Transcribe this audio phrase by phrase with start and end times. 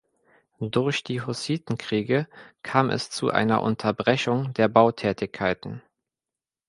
[0.59, 2.27] Durch die Hussitenkriege
[2.63, 5.83] kam es zu einer Unterbrechung der Bautätigkeiten.